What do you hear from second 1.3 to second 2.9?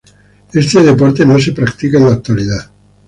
se practica en la actualidad.